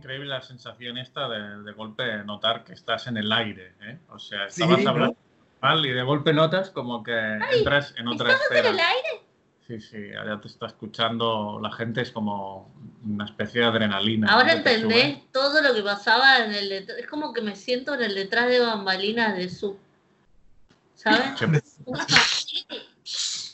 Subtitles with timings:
[0.00, 3.98] increíble la sensación esta de, de golpe notar que estás en el aire, ¿eh?
[4.08, 5.16] O sea, estabas hablando
[5.60, 7.12] mal y de golpe notas como que
[7.52, 8.70] entras en otra ¿Estamos en esfera.
[8.70, 9.24] el aire?
[9.66, 14.26] Sí, sí, ya te está escuchando la gente, es como una especie de adrenalina.
[14.32, 14.58] Ahora ¿no?
[14.58, 16.98] entendés todo lo que pasaba en el detrás.
[16.98, 19.78] Es como que me siento en el detrás de bambalinas de su.
[20.94, 21.40] ¿Sabes?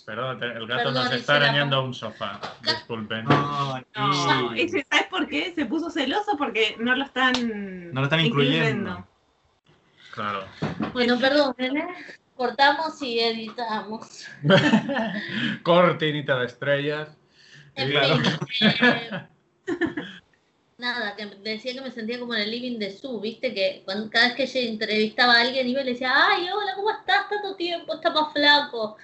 [0.06, 2.40] Perdón, el gato Perdón, nos está la arañando un sofá.
[2.62, 3.24] Disculpen.
[3.24, 4.60] No, No, sí.
[4.62, 5.52] ese, ¿sabes por qué?
[5.54, 9.04] Se puso celoso porque no lo están, No lo están incluyendo.
[10.12, 10.44] Claro.
[10.92, 11.84] Bueno, perdón, ¿eh?
[12.36, 14.28] Cortamos y editamos.
[15.64, 17.08] Cortinita de estrellas.
[17.74, 18.16] En Claro.
[18.18, 19.26] fin, eh,
[20.78, 24.08] nada, que decía que me sentía como en el living de Su, viste, que cuando,
[24.08, 27.28] cada vez que ella entrevistaba a alguien iba y le decía, ay, hola, ¿cómo estás?
[27.28, 28.96] Tanto tiempo, está más flaco.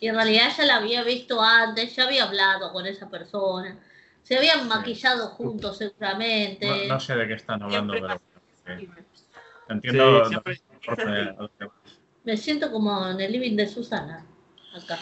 [0.00, 3.78] Y en realidad ya la había visto antes, ya había hablado con esa persona.
[4.22, 6.66] Se habían maquillado juntos seguramente.
[6.88, 8.18] No, no sé de qué están hablando, Siempre
[8.64, 8.78] pero
[9.68, 10.24] entiendo.
[10.24, 10.60] Sí, siempre-.
[12.24, 14.24] Me siento como en el living de Susana,
[14.74, 14.98] acá.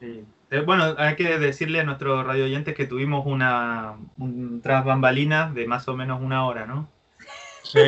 [0.00, 0.24] Sí.
[0.50, 5.54] Eh, Bueno, hay que decirle a nuestros radio oyentes que tuvimos una un tras bambalinas
[5.54, 6.88] de más o menos una hora, ¿no?
[7.64, 7.80] Sí,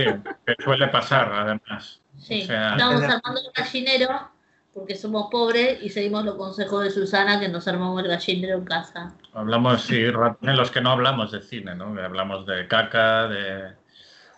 [0.46, 2.00] que suele pasar, además.
[2.18, 4.30] Sí, O sea, estamos Desde- armando el gallinero
[4.72, 8.64] porque somos pobres y seguimos los consejos de Susana que nos armamos el gallinero en
[8.64, 9.14] casa.
[9.32, 11.86] Hablamos, sí, en los que no hablamos de cine, ¿no?
[12.00, 13.72] Hablamos de caca, de,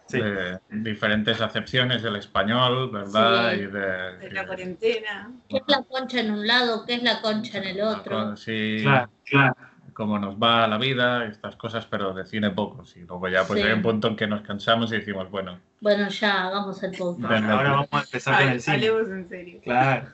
[0.07, 0.21] Sí.
[0.21, 3.53] de diferentes acepciones del español, ¿verdad?
[3.53, 3.61] Sí.
[3.61, 5.31] Y de, De la cuarentena.
[5.49, 6.85] ¿Qué es la concha en un lado?
[6.87, 8.37] ¿Qué es la concha en el otro?
[8.37, 9.57] Sí, Claro, claro.
[9.95, 12.85] cómo nos va la vida, estas cosas, pero de cine poco.
[12.95, 13.67] Y luego ya pues Sí.
[13.67, 17.45] hay un punto en que nos cansamos y decimos, bueno, Bueno, ya, hagamos el podcast.
[17.45, 18.77] Ahora vamos a empezar con el cine.
[18.77, 19.61] Hablemos en serio.
[19.65, 20.09] Claro.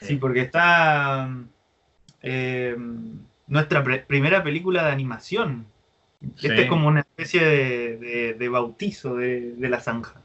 [0.00, 1.28] Sí, porque está
[2.22, 2.76] eh,
[3.46, 5.66] nuestra pre- primera película de animación.
[6.36, 6.48] Sí.
[6.48, 10.20] Este es como una especie de, de- de bautizo de, de la zanja.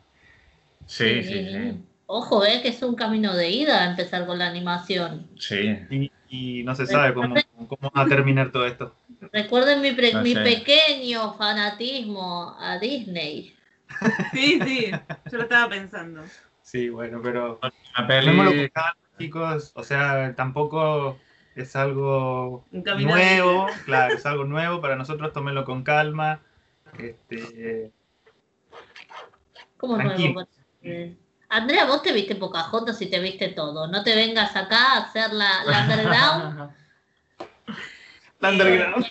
[0.85, 1.81] sí, sí, sí.
[2.13, 5.27] Ojo, eh, que es un camino de ida empezar con la animación.
[5.39, 7.35] Sí, Y, y no se sabe cómo,
[7.69, 8.93] cómo va a terminar todo esto.
[9.31, 10.41] Recuerden mi, pre- No mi sé.
[10.41, 13.55] pequeño fanatismo a Disney.
[14.33, 14.91] Sí, sí,
[15.31, 16.21] yo lo estaba pensando.
[16.61, 17.59] Sí, bueno, pero
[17.97, 18.71] una peli
[19.21, 19.71] chicos.
[19.75, 21.17] O sea, tampoco
[21.55, 23.67] es algo nuevo.
[23.85, 25.33] Claro, es algo nuevo para nosotros.
[25.33, 26.41] Tómenlo con calma.
[26.97, 27.91] Este,
[29.77, 30.33] ¿Cómo Tranquilo.
[30.33, 30.49] nuevo?
[30.83, 31.15] Eh,
[31.49, 33.87] Andrea, vos te viste Pocahontas y te viste todo.
[33.87, 36.71] No te vengas acá a hacer la, la underground.
[38.39, 39.05] la underground.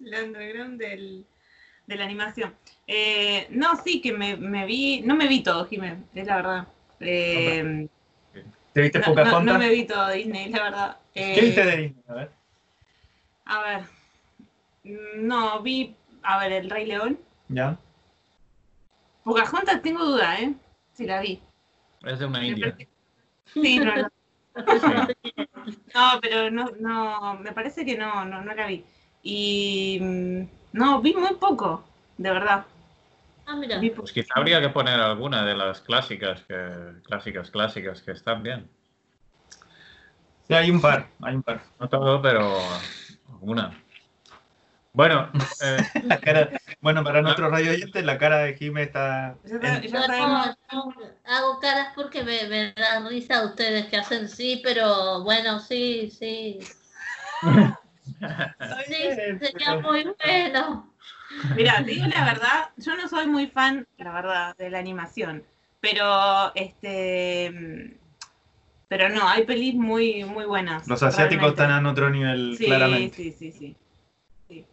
[0.00, 1.26] El underground del,
[1.86, 2.54] de la animación.
[2.86, 6.68] Eh, no, sí, que me, me vi, no me vi todo, Jiménez, es la verdad.
[7.00, 7.88] Eh,
[8.74, 9.44] ¿Te viste no, no- Pocahontas?
[9.54, 10.96] no me vi todo Disney, la verdad.
[11.14, 12.02] Eh, ¿Qué viste de Disney?
[12.08, 12.30] A ver.
[13.46, 13.80] A ver.
[14.82, 17.18] Mm, No, vi, a ver, El Rey León.
[17.48, 17.78] ¿Ya?
[19.22, 20.52] Pocahontas tengo duda, ¿eh?
[20.92, 21.40] Si la vi.
[22.04, 22.76] es de una india.
[23.54, 24.08] Sí, no, no.
[25.94, 28.84] No, pero no, no, me parece que no, no, no la vi.
[29.22, 30.42] Y mm,
[30.72, 31.84] no, vi muy poco,
[32.18, 32.66] de verdad.
[33.46, 33.80] Ah, mira.
[33.96, 36.56] Pues quizá habría que poner alguna de las clásicas, que,
[37.04, 38.68] clásicas, clásicas, que están bien.
[40.46, 41.62] Sí, hay un par, hay un par.
[41.78, 42.56] No todo, pero
[43.30, 43.72] alguna.
[44.92, 45.30] Bueno,
[45.62, 46.50] eh, La cara-
[46.80, 49.36] bueno, para nuestros radio oyentes, la cara de Jimé está.
[49.50, 50.04] No,
[50.72, 50.94] no,
[51.24, 56.10] hago caras porque me, me dan risa a ustedes que hacen sí, pero bueno, sí,
[56.10, 56.60] sí.
[58.86, 58.94] Sí,
[59.40, 60.93] sería muy bueno.
[61.56, 65.42] Mira, te digo la verdad, yo no soy muy fan, la verdad, de la animación.
[65.80, 67.96] Pero, este.
[68.88, 70.86] Pero no, hay pelis muy, muy buenas.
[70.86, 71.62] Los asiáticos realmente.
[71.62, 73.16] están en otro nivel, Sí, claramente.
[73.16, 73.76] sí, sí, sí,
[74.48, 74.66] sí.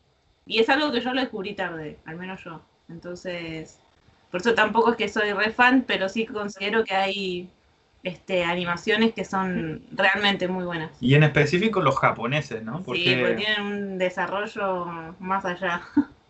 [0.45, 2.61] Y es algo que yo lo descubrí tarde, al menos yo.
[2.89, 3.79] Entonces,
[4.29, 7.49] por eso tampoco es que soy re fan, pero sí considero que hay
[8.03, 10.91] este, animaciones que son realmente muy buenas.
[10.99, 12.78] Y en específico los japoneses, ¿no?
[12.79, 15.81] Sí, porque tienen un desarrollo más allá.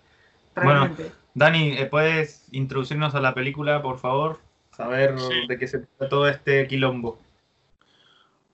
[0.56, 0.96] Bueno.
[1.34, 4.40] Dani, eh, ¿puedes introducirnos a la película, por favor?
[4.72, 5.48] Saber Sí.
[5.48, 7.20] de qué se trata todo este quilombo.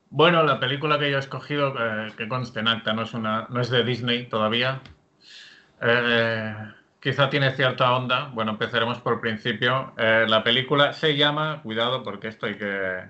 [0.10, 3.46] bueno, la película que yo he escogido, eh, que conste en acta, no es, una,
[3.50, 4.80] no es de Disney todavía.
[5.82, 6.56] Eh,
[7.02, 8.30] quizá tiene cierta onda.
[8.34, 9.94] Bueno, empezaremos por el principio.
[9.98, 13.02] Eh, la película se llama, cuidado porque esto hay que...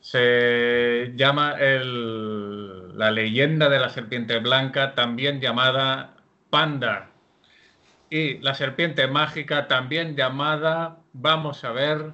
[0.00, 6.14] Se llama el- La leyenda de la serpiente blanca, también llamada
[6.48, 7.10] Panda.
[8.10, 12.12] Y la serpiente mágica, también llamada, vamos a ver,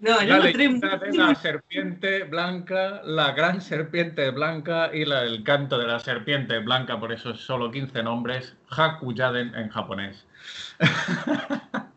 [0.00, 5.78] No, La leyenda de la serpiente blanca, la gran serpiente blanca y la- el canto
[5.78, 10.26] de la serpiente blanca, por eso es solo 15 nombres, Hakuyaden en japonés.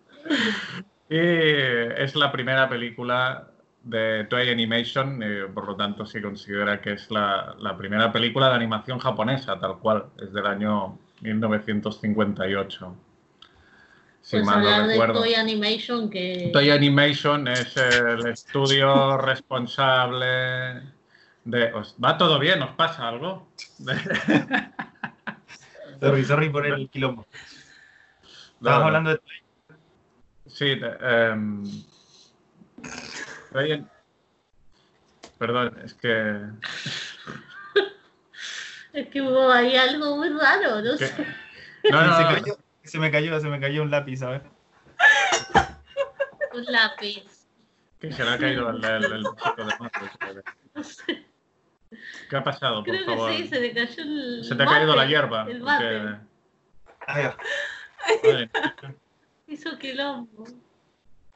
[1.10, 3.48] y es la primera película
[3.84, 8.50] de Toei Animation, eh, por lo tanto se considera que es la, la primera película
[8.50, 12.96] de animación japonesa, tal cual, es del año 1958.
[14.22, 15.20] Si Pues mal no hablar de recuerdo.
[15.22, 16.50] Toy Animation que...
[16.52, 20.82] Toy Animation es el estudio responsable
[21.46, 21.74] de...
[21.74, 22.62] ¿os ¿Va todo bien?
[22.62, 23.48] ¿Os pasa algo?
[26.00, 27.26] Sorry, sorry por el quilombo.
[28.22, 28.86] Estábamos no.
[28.86, 29.20] hablando de
[30.46, 30.98] Sí, de-
[33.52, 33.90] Toy An-
[35.40, 36.42] Perdón, es que...
[38.98, 41.14] Es que hubo ahí algo muy raro, no sé.
[41.92, 44.42] No, no, se, no, cayó, se me cayó, se me cayó un lápiz, ¿sabes?
[46.54, 47.24] Un lápiz.
[48.00, 50.44] que se le ha caído el, el, el chico de.
[50.74, 51.26] No sé.
[52.30, 53.32] ¿Qué ha pasado, por Creo favor?
[53.32, 54.44] que sí, se le cayó el.
[54.44, 55.42] Se te ha caído la hierba.
[55.44, 56.18] El porque- mate.
[57.08, 57.38] Ahí va.
[58.24, 58.50] Vale.
[59.48, 60.46] Hizo quilombo.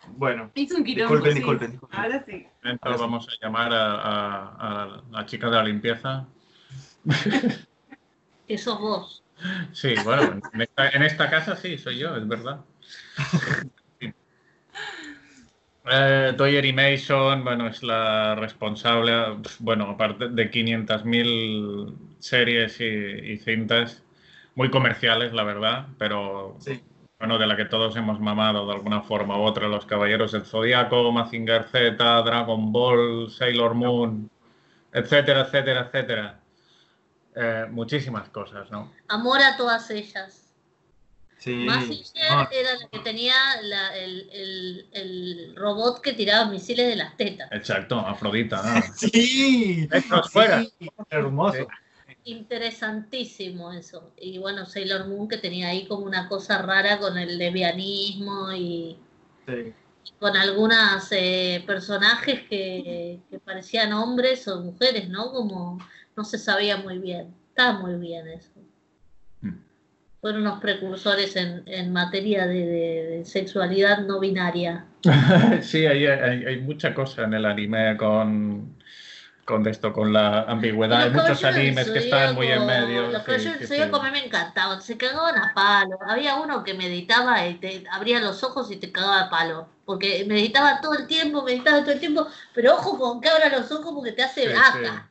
[0.08, 1.14] Bueno, Hizo un quilombo.
[1.16, 1.38] disculpen, sí.
[1.40, 2.00] disculpen, disculpen.
[2.00, 2.48] Ahora sí.
[2.64, 6.26] Entonces vamos a llamar a, a- a la chica de la limpieza.
[8.48, 9.24] Que sos vos.
[9.74, 12.62] Sí, bueno, en esta, en esta casa sí, soy yo, es verdad.
[15.92, 19.14] Eh, Toy Animation, bueno, es la responsable,
[19.60, 24.04] bueno, aparte de 500.000 series y, y cintas,
[24.54, 26.80] muy comerciales, la verdad, pero Sí.
[27.18, 30.46] bueno, de la que todos hemos mamado de alguna forma u otra, Los Caballeros del
[30.46, 34.30] Zodíaco, Mazinger Z, Dragon Ball, Sailor Moon,
[34.94, 36.41] etcétera, etcétera, etcétera.
[37.36, 38.92] Eh, muchísimas cosas, ¿no?
[39.08, 40.38] Amor a todas ellas.
[41.38, 41.54] Sí.
[41.66, 43.34] Mazinger No, era la que tenía
[43.64, 47.50] la- el, el- el robot que tiraba misiles de las tetas.
[47.52, 48.62] Exacto, Afrodita.
[48.62, 48.82] ¿no?
[48.96, 49.88] Sí.
[49.92, 50.62] Hechos fuera.
[50.64, 51.68] Sí, hermoso.
[52.26, 54.12] Interesantísimo eso.
[54.18, 58.98] Y bueno, Sailor Moon que tenía ahí como una cosa rara con el lesbianismo y
[59.48, 59.74] Sí.
[60.20, 61.10] con algunos
[61.66, 65.32] personajes que, que parecían hombres o mujeres, ¿no?
[65.32, 65.80] Como
[66.16, 67.34] no se sabía muy bien.
[67.50, 68.52] Está muy bien eso.
[69.42, 69.56] Mm.
[70.22, 74.86] Fueron unos precursores en, en materia de, de- de sexualidad no binaria.
[75.62, 78.78] Sí, hay, hay, hay mucha cosa en el anime con,
[79.46, 81.02] con esto, con la ambigüedad.
[81.02, 83.08] Hay muchos animes que están muy en medio.
[83.08, 85.98] Los sí, caballeros sí, me encantaban, se cagaban a palo.
[86.08, 89.68] Había uno que meditaba y te abría los ojos y te cagaba a palo.
[89.86, 93.72] Porque meditaba todo el tiempo, meditaba todo el tiempo, pero ojo con que abra los
[93.72, 95.11] ojos porque te hace acá.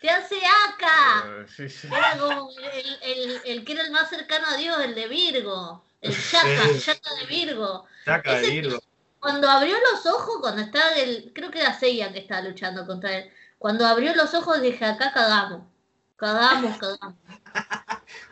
[0.00, 1.24] ¡Te hace acá!
[1.26, 1.88] Eh, sí, sí.
[1.88, 5.84] Era como el, el- el que era el más cercano a Dios, el de Virgo.
[6.00, 6.78] El Yaka, Sí.
[6.80, 7.86] Yaka de Virgo.
[8.04, 8.78] Saca de Virgo.
[9.18, 11.32] Cuando abrió los ojos, cuando estaba el.
[11.34, 13.30] Creo que era Seiya que estaba luchando contra él.
[13.58, 15.62] Cuando abrió los ojos dije, acá cagamos.
[16.16, 17.16] Cagamos, cagamos.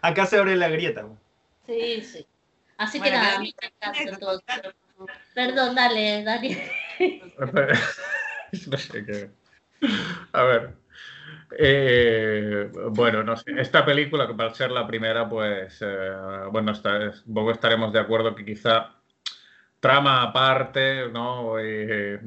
[0.02, 1.02] Acá se abre la grieta.
[1.02, 1.19] güey.
[1.66, 2.26] Sí, sí.
[2.76, 4.43] Así Bueno, que nada, pero a mí me encanta todo.
[5.34, 6.56] Perdón, dale, Dani.
[8.66, 9.31] no sé qué.
[10.32, 10.75] A ver.
[11.59, 13.53] Eh, bueno, no sé.
[13.59, 16.11] Esta película, que para ser la primera, pues, eh,
[16.51, 18.95] bueno, que estaremos de acuerdo que quizá
[19.81, 21.59] trama aparte, ¿no?
[21.59, 22.19] Eh,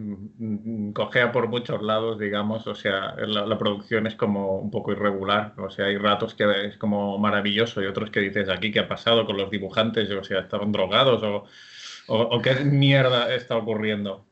[0.94, 5.70] cojea por muchos lados, digamos, o sea, la, producción es como un poco irregular, o
[5.70, 9.26] sea, hay ratos que es como maravilloso y otros que dices aquí qué ha pasado
[9.26, 11.24] con los dibujantes, o sea, estaban drogados
[12.08, 14.28] o qué mierda está ocurriendo.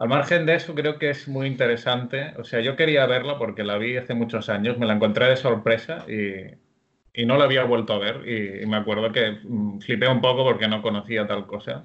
[0.00, 2.32] Al margen de eso, creo que es muy interesante.
[2.38, 5.36] O sea, yo quería verla porque la vi hace muchos años, me la encontré de
[5.36, 8.26] sorpresa y, no la había vuelto a ver.
[8.26, 11.84] Y, me acuerdo que mm, flipé un poco porque no conocía tal cosa.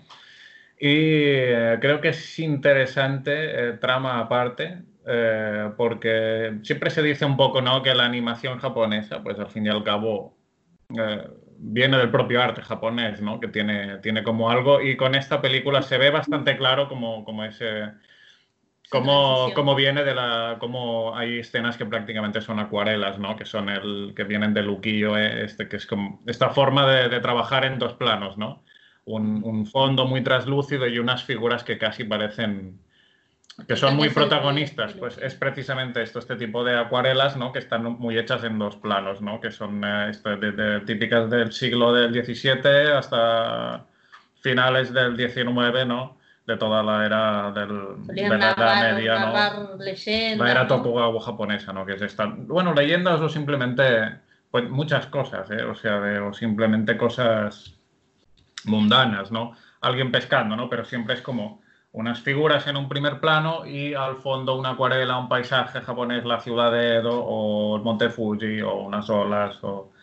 [0.79, 3.31] Y eh, creo que es interesante,
[3.69, 7.84] eh, trama aparte, eh, porque siempre se dice un poco, ¿no?
[7.84, 10.38] Que la animación japonesa, pues al fin y al cabo,
[11.57, 13.39] viene del propio arte japonés, ¿no?
[13.39, 17.43] Que tiene, tiene como algo, y con esta película se ve bastante claro como, como
[17.43, 17.91] ese...
[19.01, 19.53] Transición.
[19.55, 20.57] como viene de la.
[20.59, 23.35] Como hay escenas que prácticamente son acuarelas, ¿no?
[23.35, 24.13] Que son el.
[24.15, 26.21] que vienen del ukiyo, eh, este, que es como.
[26.27, 28.63] esta forma de, de trabajar en dos planos, ¿no?
[29.05, 32.79] Un, un fondo muy traslúcido y unas figuras que casi parecen.
[33.67, 34.93] Que son muy protagonistas.
[34.93, 37.51] Pues es precisamente esto, este tipo de acuarelas, ¿no?
[37.53, 39.39] Que están muy hechas en dos planos, ¿no?
[39.39, 43.85] Que son eh, de- de- típicas del siglo del XVII hasta
[44.41, 46.17] finales del XIX, ¿no?
[46.45, 49.25] De toda la era del, de la Edad Media, ¿no?
[49.33, 50.38] narrar leyendas.
[50.45, 50.67] La era.
[50.67, 51.85] Tokugawa japonesa, ¿no?
[51.85, 52.25] Que es esta.
[52.25, 54.19] Bueno, leyendas o simplemente.
[54.51, 55.63] Pues muchas cosas, ¿eh?
[55.63, 57.74] O sea, de- o simplemente cosas
[58.65, 59.55] mundanas, ¿no?
[59.81, 60.69] Alguien pescando, ¿no?
[60.69, 61.62] Pero siempre es como
[61.96, 66.42] unas figuras en un primer plano y al fondo una acuarela, un paisaje japonés, la
[66.42, 69.94] ciudad de Edo o el monte Fuji o unas olas, o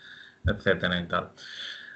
[0.47, 1.31] etcétera y tal.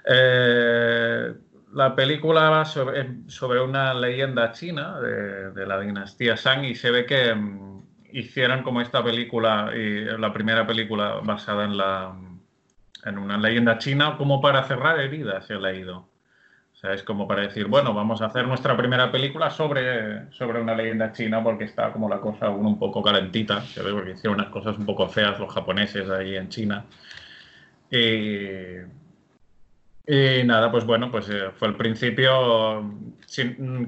[0.05, 1.35] Eh,
[1.73, 7.35] la película va sobre, una leyenda china de, la dinastía Shang y se ve que
[7.35, 12.15] mm, hicieron como esta película, la primera película basada en, la,
[13.05, 16.07] en una leyenda china, como para cerrar heridas, he leído.
[16.76, 20.61] O sea, es como para decir, bueno, vamos a hacer nuestra primera película sobre, sobre
[20.61, 24.11] una leyenda china porque está como la cosa aún un poco calentita, se ve porque
[24.11, 26.85] hicieron unas cosas un poco feas los japoneses ahí en China.
[27.90, 28.76] Y,
[30.45, 32.85] nada, pues bueno, pues eh, fue el principio,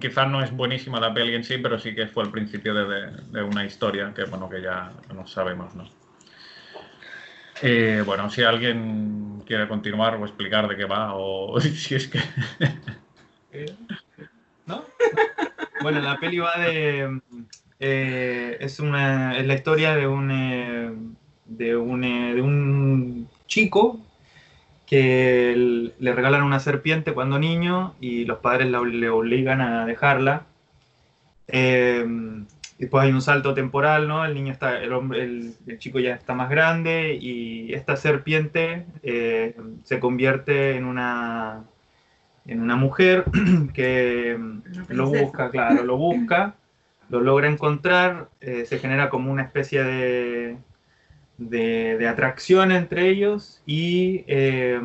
[0.00, 3.10] quizás no es buenísima la peli en sí, pero sí que fue el principio de,
[3.32, 5.97] de una historia que, bueno, que ya no sabemos, ¿no?
[7.62, 12.20] Eh, bueno, si alguien quiere continuar o explicar de qué va, o si es que.
[14.66, 14.84] ¿No?
[15.82, 17.20] Bueno, la peli va de.
[17.80, 20.92] Eh, es, una, es la historia de un, eh,
[21.46, 24.00] de un, de un chico
[24.86, 30.46] que le regalan una serpiente cuando niño y los padres le obligan a dejarla.
[32.78, 34.24] Después hay un salto temporal, ¿no?
[34.24, 39.56] El niño está, el hombre, el, chico ya está más grande y esta serpiente eh,
[39.82, 41.64] se convierte en una,
[42.46, 43.24] en una mujer
[43.74, 44.38] que
[44.88, 46.54] lo busca, claro, lo busca,
[47.10, 50.56] lo logra encontrar, eh, se genera como una especie de,
[51.38, 54.80] de, atracción entre ellos y eh,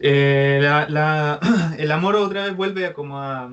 [0.00, 0.58] eh,
[1.78, 3.50] el amor otra vez vuelve como a,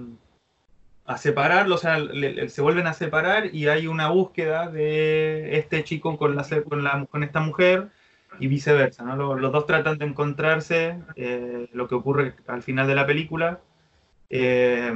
[1.05, 1.99] a separarlo, o sea,
[2.47, 7.05] se vuelven a separar y hay una búsqueda de este chico con, la, con, la,
[7.05, 7.89] con esta mujer
[8.39, 9.35] y viceversa, ¿no?
[9.35, 13.59] Los, dos tratan de encontrarse, eh, lo que ocurre al final de la película,
[14.29, 14.93] eh,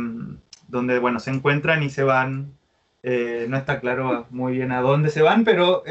[0.68, 2.54] donde, bueno, se encuentran y se van,
[3.04, 5.84] no está claro muy bien a dónde se van, pero,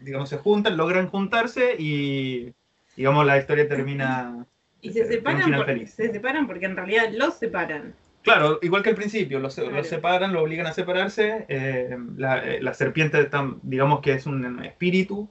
[0.00, 2.52] digamos, se juntan, logran juntarse y,
[2.96, 4.46] digamos, la historia termina
[4.82, 7.94] y se separan, se separan porque en realidad los separan.
[8.22, 11.46] Claro, igual que al principio, los, separan, lo obligan a separarse.
[11.48, 13.28] Eh, eh, la, serpiente,
[13.62, 15.28] digamos que es un espíritu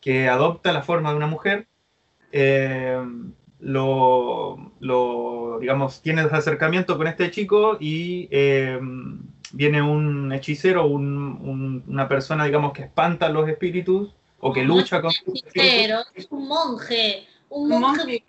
[0.00, 1.66] que adopta la forma de una mujer.
[2.32, 2.96] Eh,
[3.60, 8.28] lo, digamos, tiene acercamiento con este chico y
[9.52, 15.10] viene un hechicero, una persona, digamos, que espanta a los espíritus o que lucha con...
[15.10, 18.24] Hechicero, es un monje un monje,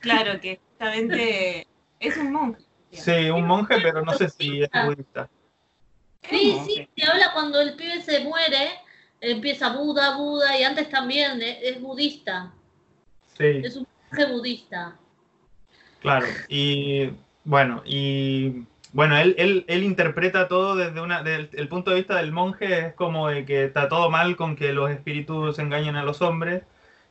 [0.00, 1.66] Claro, que justamente
[2.00, 2.62] es un monje.
[2.92, 5.28] Sí, un monje, pero no sé si es budista.
[6.28, 8.80] Sí, sí, se habla cuando el pibe se muere,
[9.20, 12.52] empieza Buda, Buda, y antes también eh, es, budista.
[13.36, 13.60] Sí.
[13.64, 14.96] Es un monje budista.
[16.00, 17.10] Claro, y
[17.44, 22.32] bueno, y bueno, él, él, él interpreta todo desde una, el punto de vista del
[22.32, 26.22] monje, es como de que está todo mal con que los espíritus engañen a los
[26.22, 26.62] hombres,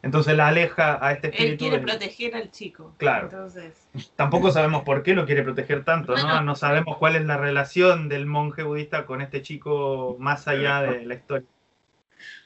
[0.08, 1.66] entonces la aleja a este espíritu.
[1.66, 2.96] Él quiere proteger al chico.
[2.98, 3.26] Claro.
[3.26, 3.74] Entonces...
[4.16, 6.42] Tampoco sabemos por qué lo quiere proteger tanto, ¿no?
[6.44, 11.06] No sabemos cuál es la relación del monje budista con este chico más allá de
[11.06, 11.46] la historia.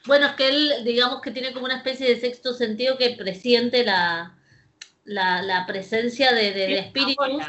[0.06, 3.84] Bueno, es que él, digamos que tiene como una especie de sexto sentido que presiente
[3.84, 4.34] la,
[5.04, 7.44] la, presencia de, de, espíritus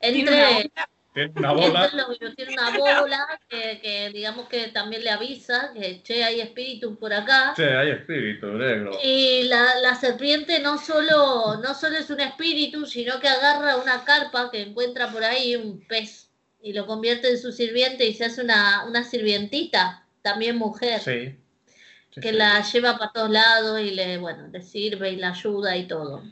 [0.00, 0.70] entre
[1.14, 1.90] tiene una bola.
[2.36, 7.52] tiene una bola que, digamos que también le avisa que, che, hay espíritu por acá.
[7.56, 8.92] Che, hay espíritu, negro.
[9.02, 14.50] Y la, serpiente no solo, no solo es un espíritu, sino que agarra una carpa
[14.50, 16.30] que encuentra por ahí, un pez,
[16.62, 21.00] y lo convierte en su sirviente y se hace una, una sirvientita, también mujer.
[21.00, 21.36] Sí.
[22.20, 25.86] que la lleva para todos lados y le, bueno, le sirve y la ayuda y
[25.86, 26.22] todo.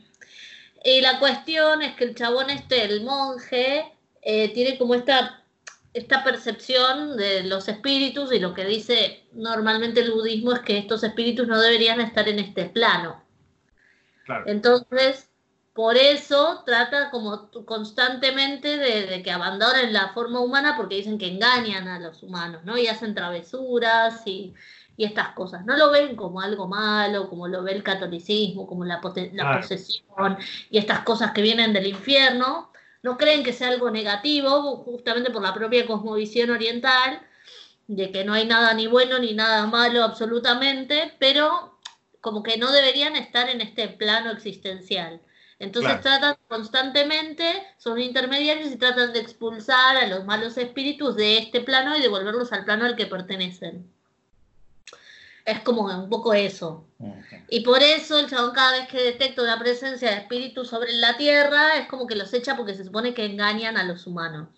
[0.83, 5.43] Y la cuestión es que el chabón este, el monje, eh, tiene como esta,
[5.93, 11.03] esta percepción de los espíritus y lo que dice normalmente el budismo es que estos
[11.03, 13.23] espíritus no deberían estar en este plano.
[14.45, 15.29] Entonces,
[15.73, 21.87] por eso trata como constantemente de, que abandonen la forma humana porque dicen que engañan
[21.87, 22.77] a los humanos, ¿no?
[22.77, 24.53] Y hacen travesuras y,
[24.97, 25.65] estas cosas.
[25.65, 28.99] No lo ven como algo malo, como lo ve el catolicismo, como la,
[29.31, 30.37] la posesión
[30.69, 32.68] y estas cosas que vienen del infierno,
[33.01, 37.21] no creen que sea algo negativo, justamente por la propia cosmovisión oriental,
[37.87, 41.79] de que no hay nada ni bueno ni nada malo absolutamente, pero
[42.21, 45.21] como que no deberían estar en este plano existencial.
[45.59, 47.43] Entonces tratan constantemente,
[47.77, 52.53] son intermediarios y tratan de expulsar a los malos espíritus de este plano y devolverlos
[52.53, 53.91] al plano al que pertenecen.
[55.49, 56.85] Es como un poco eso.
[57.47, 61.17] Y por eso el chabón cada vez que detecta una presencia de espíritus sobre la
[61.17, 64.49] Tierra es como que los echa porque se supone que engañan a los humanos.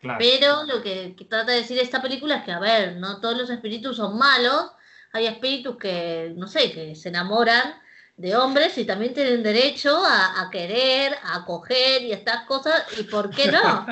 [0.00, 0.18] Claro.
[0.18, 3.36] Pero lo que, que trata de decir esta película es que, a ver, no todos
[3.36, 4.72] los espíritus son malos.
[5.12, 7.74] Hay espíritus que, no sé, que se enamoran
[8.16, 12.86] de hombres y también tienen derecho a, a querer, a acoger y estas cosas.
[12.98, 13.86] ¿Y por qué no?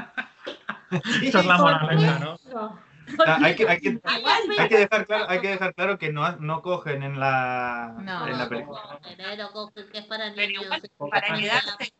[1.22, 2.38] Esa es la ¿Por moraleja, ¿no?
[2.52, 2.87] no?
[3.26, 4.22] Ah, hay, que, hay, que, Hay
[4.58, 8.26] hay que dejar claro, hay que dejar claro que no, no cogen en la, No,
[8.26, 8.80] en la No, película.
[8.92, 10.64] no, pero cogen que es para niños.
[10.64, 11.92] igual, para para- quedarse,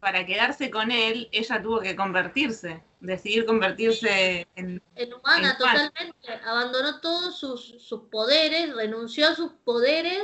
[0.00, 4.80] para quedarse con él, ella tuvo que convertirse, decidir convertirse en...
[4.94, 5.58] En humana, En humana.
[5.58, 6.46] totalmente.
[6.46, 10.22] Abandonó todos sus, sus poderes, renunció a sus poderes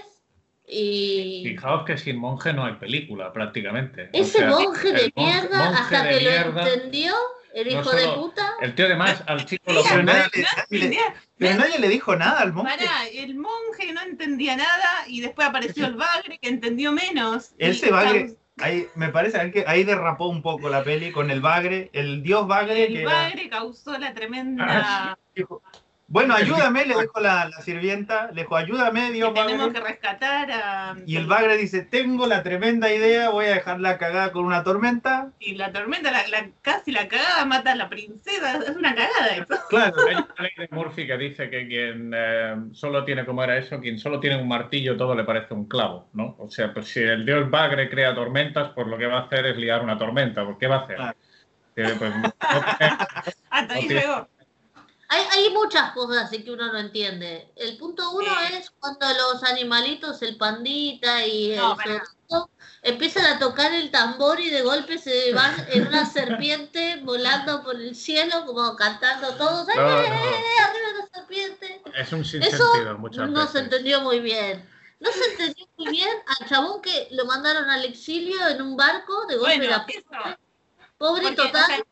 [0.66, 1.42] y.
[1.44, 4.04] Fijaos que sin monje no hay película, prácticamente.
[4.04, 7.14] O Ese sea, monje de mierda, monje hasta de que mierda, lo entendió,
[7.54, 8.52] el no hijo de puta.
[8.60, 10.30] El tío además al chico lo Pero nadie,
[10.70, 10.98] le, le-
[11.38, 12.76] pero nadie le dijo nada al monje.
[12.76, 17.52] Pará, el monje no entendía nada y después apareció el bagre que entendió menos.
[17.58, 21.90] Ese bagre, ahí, me parece que ahí derrapó un poco la peli con el bagre,
[21.92, 25.18] el dios bagre que El era- bagre causó la Ah, tremenda...
[26.06, 29.92] bueno, ayúdame, le dijo la, la sirvienta, le dijo, ayúdame, que dios tenemos que bagre.
[29.92, 30.96] rescatar a...
[31.06, 35.32] Y el bagre dice, tengo la tremenda idea, voy a dejarla cagada con una tormenta.
[35.38, 38.58] Y la tormenta, la, la- casi la cagada mata a la princesa.
[38.58, 39.46] Es una cagada eso.
[39.70, 43.56] Claro, Hay una ley de Murphy que dice que quien eh, solo tiene, como era
[43.56, 46.36] eso, quien solo tiene un martillo todo le parece un clavo, ¿no?
[46.38, 49.46] O sea, pues si el dios Bagre crea tormentas, pues lo que va a hacer
[49.46, 50.44] es liar una tormenta.
[50.44, 50.96] ¿Por qué va a hacer?
[50.96, 51.18] Claro.
[51.76, 52.30] Eh, pues, no
[53.50, 54.28] Hasta ahí llegó.
[55.08, 57.52] Hay, hay muchas cosas así que uno no entiende.
[57.56, 58.54] El punto uno Sí.
[58.54, 62.50] es cuando los animalitos, el pandita y No, el zorrito,
[62.82, 67.76] empiezan a tocar el tambor y de golpe se van en una serpiente volando por
[67.76, 69.68] el cielo, como cantando todos.
[69.68, 69.98] ¡Eh, No, no.
[70.00, 71.82] eh, eh, arriba la serpiente!
[71.94, 74.68] es un sinsentido muchas no se entendió muy bien.
[75.00, 79.26] No se entendió muy bien al chabón que lo mandaron al exilio en un barco,
[79.26, 79.70] de golpe Bueno,
[80.10, 80.38] la
[80.96, 81.62] pobre Porque, total.
[81.62, 81.84] o sea,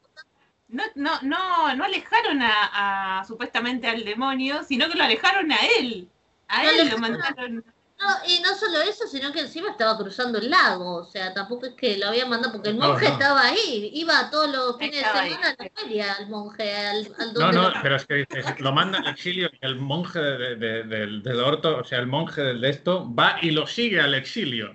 [0.72, 5.58] no, no, no, no alejaron a, a, supuestamente al demonio, sino que lo alejaron a
[5.78, 6.08] él.
[6.48, 7.64] A él lo mandaron.
[8.00, 10.96] No, y no solo eso, sino que encima estaba cruzando el lago.
[10.96, 13.12] O sea, tampoco es que lo habían mandado, porque el monje no.
[13.12, 13.92] estaba ahí.
[13.94, 15.70] Iba todos los fines de ahí, semana a la sí.
[15.76, 19.06] feria, al monje, al, al No, no, lo- pero es que dices, lo manda al
[19.06, 22.70] exilio y el monje de- de- del, del orto, o sea, el monje del de
[22.70, 24.74] esto, va y lo sigue al exilio.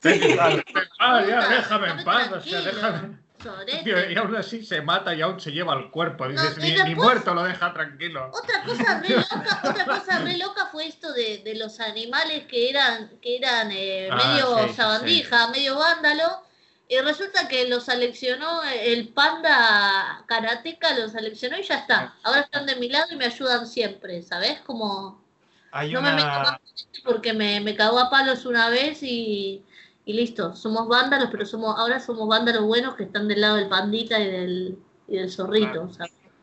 [0.00, 0.62] claro.
[1.00, 3.18] Ah, ya, déjame en paz, o sea, déjame.
[3.42, 3.82] Sorete.
[3.84, 6.28] Tío, y aún así se mata y aún se lleva el cuerpo.
[6.28, 8.30] Dices, No, y ni, ni después- muerto lo deja tranquilo.
[8.32, 12.70] Otra cosa re loca, otra cosa re loca fue esto de, de los animales que
[12.70, 16.42] eran, que eran eh, Ah, medio sí, sí, sabandija, medio vándalo.
[16.90, 22.14] Y resulta que lo seleccionó el panda karateca, lo seleccionó y ya está.
[22.22, 24.60] Ahora están de mi lado y me ayudan siempre, ¿sabes?
[24.60, 25.22] Como
[25.70, 29.02] Hay no me meto más una, este porque me, me cagó a palos una vez
[29.02, 29.62] y,
[30.08, 30.56] y listo.
[30.56, 34.26] Somos vándalos, pero somos ahora somos vándalos buenos que están del lado del pandita y
[34.30, 35.90] del, y del zorrito.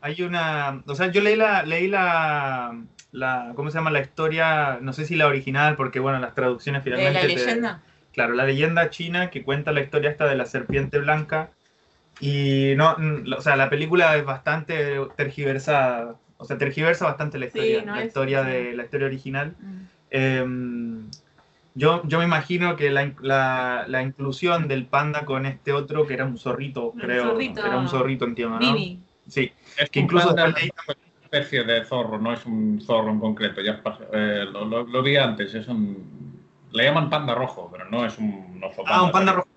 [0.00, 3.90] Hay una, o sea, yo leí la, leí la, la, ¿cómo se llama?
[3.90, 7.82] La historia, no sé si la original, porque bueno, las traducciones finalmente la te- leyenda.
[8.12, 11.50] Claro, la leyenda china que cuenta la historia esta de la serpiente blanca.
[12.20, 12.96] Y no,
[13.36, 16.14] o sea, la película es bastante tergiversada.
[16.38, 18.50] O sea, tergiversa bastante la Sí, historia, no la es- historia sí.
[18.50, 19.56] de la historia original.
[19.60, 19.80] Mm.
[20.10, 21.10] Em,
[21.76, 26.14] yo, yo me imagino que la, la- la inclusión del panda con este otro, que
[26.14, 27.24] era un zorrito, Un creo.
[27.30, 27.64] zorrito.
[27.64, 28.72] Era un zorrito, entiendo, ¿no?
[28.72, 29.00] Mini.
[29.28, 33.10] Sí, Es que incluso panda, leí- es una especie de zorro, no es un zorro
[33.10, 33.60] en concreto.
[33.60, 36.34] Ya eh, lo, lo- lo vi antes, es un.
[36.72, 39.48] Le llaman panda rojo, pero no es un oso Ah, un panda rojo.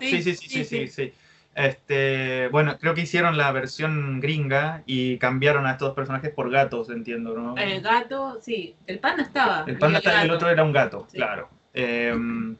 [0.00, 0.88] Sí, Sí, sí, sí, sí, sí, sí, sí.
[0.88, 1.12] sí.
[1.54, 6.50] Este, bueno, creo que hicieron la versión gringa y cambiaron a estos dos personajes por
[6.50, 7.56] gatos, entiendo, ¿no?
[7.56, 8.74] El gato, sí.
[8.86, 9.64] El panda estaba.
[9.66, 10.34] El panda y está y el gato.
[10.36, 11.16] otro era un gato, Sí.
[11.16, 11.48] claro.
[11.74, 12.56] Em,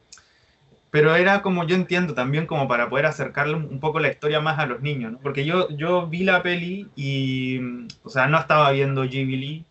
[0.89, 4.59] pero era como yo entiendo también como para poder acercarle un poco la historia más
[4.59, 5.19] a los niños, ¿no?
[5.19, 9.65] Porque yo, yo vi la peli y, mm, o sea, no estaba viendo Ghibli,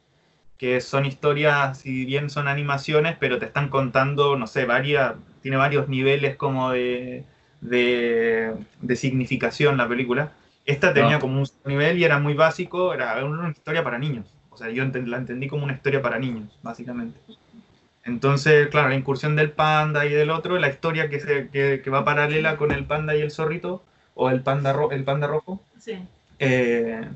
[0.59, 5.57] que son historias, si bien son animaciones, pero te están contando, no sé, varias, tiene
[5.57, 7.24] varios niveles como de,
[7.61, 10.33] de, de significación la película.
[10.66, 11.20] Esta tenía No.
[11.20, 14.26] como un nivel y era muy básico, era una historia para niños.
[14.50, 17.18] O sea, yo la entendí como una historia para niños, básicamente.
[18.05, 21.91] Entonces, claro, la incursión del panda y del otro, la historia que, se, que, que
[21.91, 23.83] va paralela con el panda y el zorrito,
[24.15, 25.99] o el panda, ro- el panda rojo, Sí.
[26.39, 27.09] eh,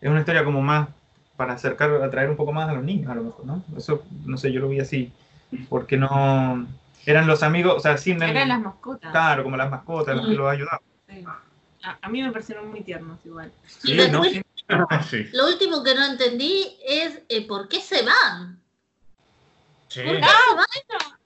[0.00, 0.88] es una historia como más
[1.36, 3.64] para acercar, atraer un poco más a los niños, a lo mejor, ¿no?
[3.76, 5.10] Eso, no sé, yo lo vi así,
[5.68, 6.66] porque no...
[7.06, 8.28] Eran los amigos, o sea, sin el...
[8.30, 9.10] Eran las mascotas.
[9.10, 10.80] Claro, como las mascotas, los que los ayudaban.
[11.08, 11.24] Sí.
[11.82, 13.50] A, a mí me parecieron muy tiernos igual.
[13.84, 14.22] Y Sí, ¿no?
[14.24, 14.42] Sí.
[15.08, 15.26] Sí.
[15.32, 18.59] Lo último que no entendí es eh, por qué se van.
[19.90, 20.02] Sí.
[20.02, 21.18] ¿Por qué Ah, se va?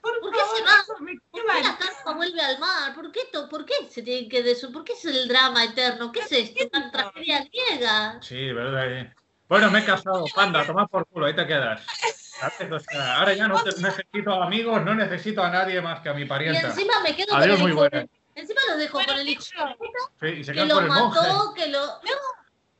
[0.00, 1.00] Por, ¿Por qué se va?
[1.00, 2.94] me ¿Por qué la carpa vuelve al mar?
[2.94, 4.72] ¿Por qué, to- ¿Por qué se tiene que de eso?
[4.72, 6.10] ¿Por qué es el drama eterno?
[6.10, 6.64] ¿Qué es esto?
[6.72, 8.18] ¿Una tragedia griega?
[8.22, 8.90] Sí, verdad.
[8.90, 9.14] eh.
[9.48, 11.82] Bueno, me he casado, panda, toma por culo, ahí te quedas.
[12.40, 12.72] ¿Sabes?
[12.72, 16.14] O sea, ahora ya no te- necesito amigos, no necesito a nadie más que a
[16.14, 16.68] mi Y parienta.
[16.68, 17.88] encima me quedo Adiós, con muy el hijo.
[17.90, 18.06] buena.
[18.34, 21.68] Encima los dejo Bueno, con el hijo ellos- Sí, y se que lo mató, que
[21.68, 22.00] lo.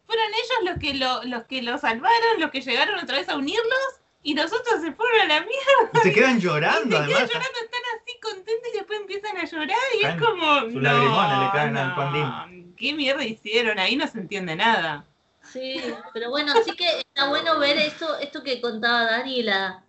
[0.07, 3.37] fueron ellos los que lo, los que lo salvaron, los que llegaron otra vez a
[3.37, 5.91] unirlos, y los otros se fueron a la mierda.
[5.95, 7.31] Y se quedan Y llorando, se quedan además.
[7.33, 10.61] llorando, están así contentos y después empiezan a llorar y Caen es como.
[10.61, 12.75] sus lagrimones le caen no, al pandín.
[12.77, 13.79] ¿Qué mierda hicieron?
[13.79, 15.07] Ahí no se entiende nada.
[15.43, 15.81] Sí,
[16.13, 19.85] pero bueno, sí que está bueno ver esto, esto que contaba Dani, la,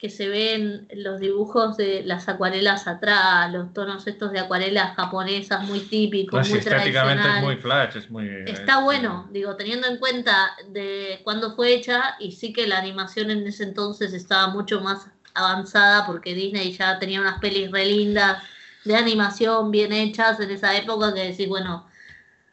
[0.00, 5.62] que se ven los dibujos de las acuarelas atrás, los tonos estos de acuarelas japonesas
[5.68, 8.26] muy típicos, Pues muy estéticamente es muy flash, es muy...
[8.46, 12.78] Está es- bueno, digo, teniendo en cuenta de cuándo fue hecha y sí que la
[12.78, 17.84] animación en ese entonces estaba mucho más avanzada porque Disney ya tenía unas pelis re
[17.84, 18.42] lindas
[18.86, 21.86] de animación bien hechas en esa época que decís, bueno,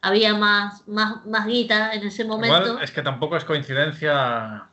[0.01, 2.65] había más, más, más guita en ese momento.
[2.67, 4.67] Igual es que tampoco es coincidencia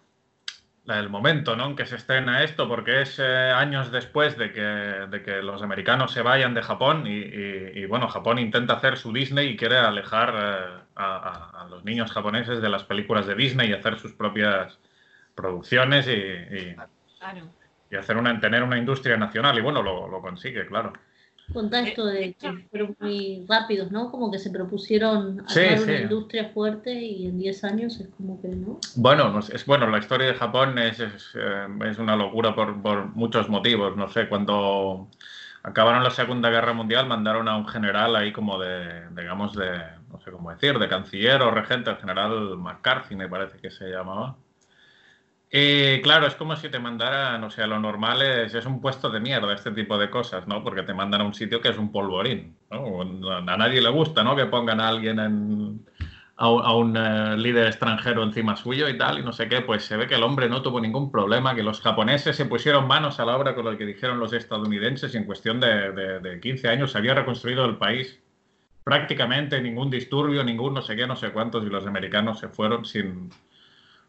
[0.87, 1.67] la del momento, ¿no?
[1.69, 5.63] En que se estrena esto, porque es eh, años después de que, de que los
[5.63, 9.57] americanos se vayan de Japón y, y- y, bueno, Japón intenta hacer su Disney y
[9.57, 14.13] quiere alejar eh, a, los niños japoneses de las películas de Disney y hacer sus
[14.13, 14.79] propias
[15.35, 16.77] producciones y, y-
[17.19, 17.49] Claro.
[17.91, 19.57] y hacer una, tener una industria nacional.
[19.57, 20.93] Y bueno, lo, lo consigue, claro.
[21.53, 24.11] Contá Eh, esto de que fueron muy rápidos, ¿no?
[24.11, 25.91] Como que se propusieron Sí, armar sí.
[25.91, 28.79] una industria fuerte y en 10 años es como que no.
[28.97, 33.15] Bueno, es bueno, la historia de Japón es, es, eh, es una locura por, por
[33.15, 33.97] muchos motivos.
[33.97, 35.09] No sé, cuando
[35.63, 39.81] acabaron la Segunda Guerra Mundial mandaron a un general ahí como de, digamos, de,
[40.11, 43.89] no sé cómo decir, de canciller o regente, el general McCarthy me parece que se
[43.89, 44.37] llamaba.
[45.57, 49.09] Y claro, es como si te mandaran, o sea, lo normal es, es un puesto
[49.09, 50.65] de mierda, este tipo de cosas, ¿no?
[50.65, 53.03] Porque te mandan a un sitio que es un polvorín, ¿no?
[53.31, 54.35] A nadie le gusta, ¿no?
[54.35, 55.87] Que pongan a alguien en,
[56.37, 59.97] a un, eh, líder extranjero encima suyo y tal, y no sé qué, pues se
[59.97, 63.25] ve que el hombre no tuvo ningún problema, que los japoneses se pusieron manos a
[63.25, 66.69] la obra con lo que dijeron los estadounidenses y en cuestión de, de- de 15
[66.69, 68.21] años se había reconstruido el país
[68.85, 72.85] prácticamente, ningún disturbio, ningún no sé qué, no sé cuántos, y los americanos se fueron
[72.85, 73.31] sin,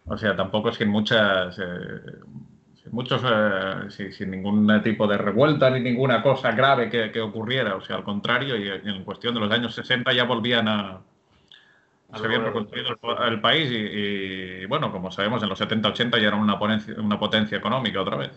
[0.06, 1.58] o sea, tampoco sin muchas...
[1.60, 2.02] eh,
[2.84, 7.22] sin muchos, eh, sin, sin ningún tipo de revuelta ni ninguna cosa grave que, que
[7.22, 11.02] ocurriera, o sea, al contrario, y en cuestión de los años 60 ya volvían a,
[12.12, 13.76] A se lo había bueno, reconstruido el, el país y,
[14.64, 18.18] y, bueno, como sabemos, en los 70-80 ya era una potencia, una potencia económica otra
[18.18, 18.32] vez.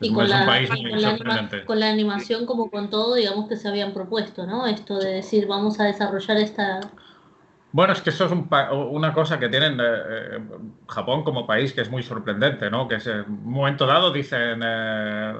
[0.00, 1.64] Y Es, con es la, un país con muy la anima- sorprendente.
[1.64, 4.66] con la animación como con todo, digamos que se habían propuesto, ¿no?
[4.66, 6.80] Esto de decir, vamos a desarrollar esta...
[7.72, 10.40] Bueno, es que eso es un pa- una cosa que tienen eh, eh,
[10.88, 12.88] Japón como país que es muy sorprendente, ¿no?
[12.88, 15.34] Que es, en un momento dado dicen, eh,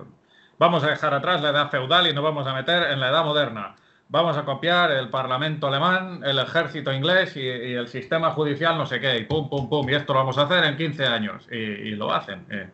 [0.59, 3.25] vamos a dejar atrás la edad feudal y nos vamos a meter en la edad
[3.25, 3.77] moderna.
[4.09, 8.87] Vamos a copiar el parlamento alemán, el ejército inglés y, y el sistema judicial no
[8.87, 11.49] sé qué, y pum, pum, pum, y esto lo vamos a hacer en 15 años.
[11.51, 12.47] Y, y lo hacen.
[12.51, 12.71] eh.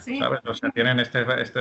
[0.00, 0.18] Sí.
[0.18, 0.40] ¿sabes?
[0.46, 1.60] O sea, tienen este, este,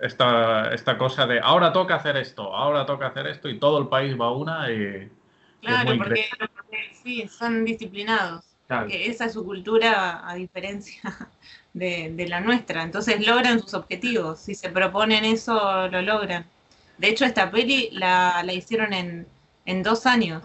[0.00, 3.88] esta, esta cosa de ahora toca hacer esto, ahora toca hacer esto y todo el
[3.88, 5.10] país va a una y...
[5.60, 8.44] Claro, porque, porque sí, son disciplinados.
[8.66, 8.86] Claro.
[8.86, 11.02] Que esa es su cultura a diferencia
[11.72, 12.82] de, de la nuestra.
[12.82, 14.40] Entonces logran sus objetivos.
[14.40, 16.46] Si se proponen eso, lo logran.
[16.98, 19.26] De hecho, esta peli la, la hicieron en,
[19.66, 20.42] en dos años.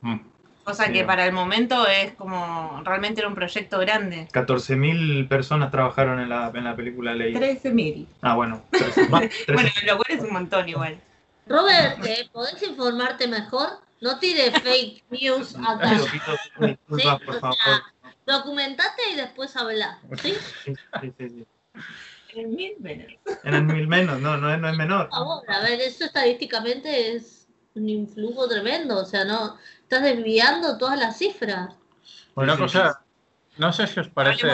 [0.00, 0.18] Mm.
[0.64, 4.28] Cosa que para el momento es como, realmente era un proyecto grande.
[4.32, 7.34] 14.000 personas trabajaron en la, en la película Ley.
[7.34, 8.06] 13.000.
[8.20, 8.62] Ah, bueno.
[8.70, 9.32] 13.000.
[9.54, 11.00] Bueno, lo cual es un montón igual.
[11.46, 12.28] Robert, ¿eh?
[12.32, 13.68] ¿podés informarte mejor?
[14.00, 15.98] No tire fake news acá.
[15.98, 17.82] Sí, o sea-
[18.24, 20.34] Documentate y después habla, ¿sí?
[20.64, 21.46] Sí, sí, sí, sí.
[22.34, 23.12] En mil menos.
[23.42, 25.08] Eran mil menos, no, no es, no es menor.
[25.08, 30.78] Por favor, a ver, eso estadísticamente es un influjo tremendo, o sea, no estás desviando
[30.78, 31.74] todas las cifras.
[32.36, 33.02] Una cosa,
[33.58, 34.46] no sé si os parece...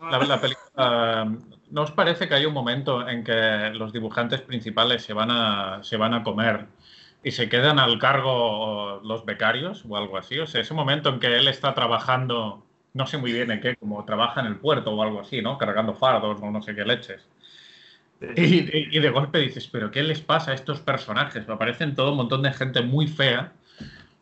[0.00, 1.36] La, la película,
[1.70, 5.82] ¿no os parece que hay un momento en que los dibujantes principales se van a,
[5.82, 6.66] se van a comer
[7.22, 10.38] y se quedan al cargo los becarios o algo así?
[10.38, 13.76] O sea, ese momento en que él está trabajando, no sé muy bien en qué,
[13.76, 15.58] como trabaja en el puerto o algo así, ¿no?
[15.58, 17.26] Cargando fardos o no sé qué leches.
[18.20, 21.46] Y, de golpe dices, ¿pero qué les pasa a estos personajes?
[21.46, 23.52] Me aparecen todo un montón de gente muy fea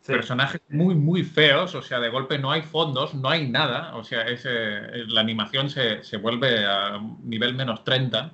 [0.05, 0.13] Sí.
[0.13, 4.03] personajes muy, muy feos, o sea, de golpe no hay fondos, no hay nada, o
[4.03, 8.33] sea, es, eh, la animación se, se vuelve a nivel menos 30,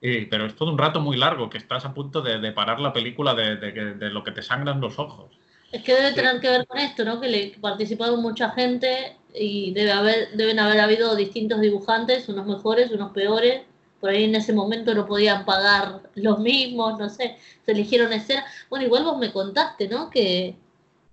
[0.00, 2.80] y- pero es todo un rato muy largo, que estás a punto de, de parar
[2.80, 5.30] la película de, de que- de lo que te sangran los ojos.
[5.72, 7.20] Es que debe tener que ver con esto, ¿no?
[7.20, 12.90] Que le participaron mucha gente y debe haber, deben haber habido distintos dibujantes, unos mejores,
[12.92, 13.62] unos peores.
[14.00, 18.44] Por ahí en ese momento no podían pagar los mismos, no sé, se eligieron escenas.
[18.70, 20.10] Bueno, igual vos me contaste, ¿no?
[20.10, 20.56] Que,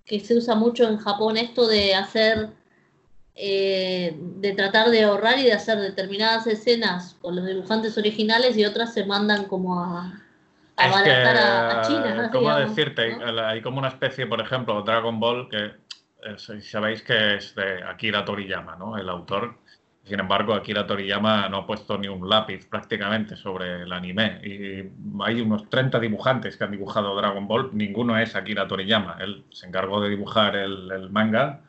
[0.05, 2.49] que se usa mucho en Japón esto de hacer,
[3.35, 8.65] eh, de tratar de ahorrar y de hacer determinadas escenas con los dibujantes originales y
[8.65, 10.21] otras se mandan como a,
[10.77, 12.29] a a, China.
[12.31, 13.15] ¿cómo digamos, decirte?
[13.15, 13.41] ¿no?
[13.41, 15.71] Hay como una especie, por ejemplo, Dragon Ball, que
[16.23, 18.97] eh, sabéis que es de Akira Toriyama, ¿no?
[18.97, 19.57] El autor.
[20.03, 24.41] Sin embargo, Akira Toriyama no ha puesto ni un lápiz prácticamente sobre el anime.
[24.43, 24.89] Y
[25.23, 27.69] hay unos 30 dibujantes que han dibujado Dragon Ball.
[27.73, 29.17] Ninguno es Akira Toriyama.
[29.21, 31.61] Él se encargó de dibujar el, el manga.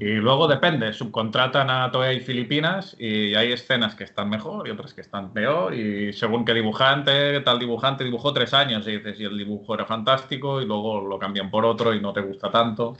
[0.00, 4.92] Y luego depende, subcontratan a Toei Filipinas y hay escenas que están mejor y otras
[4.92, 5.74] que están peor.
[5.74, 9.86] Y según qué dibujante, tal dibujante dibujó tres años y dices, y el dibujo era
[9.86, 12.96] fantástico y luego lo cambian por otro y no te gusta tanto.